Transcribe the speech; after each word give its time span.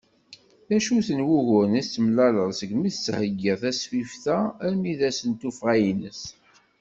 D 0.67 0.69
acu-ten 0.77 1.19
wuguren 1.27 1.79
i 1.79 1.81
d-temlaleḍ 1.85 2.49
segmi 2.59 2.89
tettheggiḍ 2.93 3.59
tasfift-a 3.61 4.37
armi 4.65 4.93
d 4.99 5.01
ass 5.09 5.19
n 5.29 5.31
tuffɣa-ines? 5.39 6.21